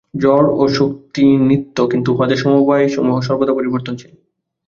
[0.21, 4.13] জড় ও শক্তি নিত্য, কিন্তু উহাদের সমবায়সমূহ সর্বদা পরিবর্তনশীল।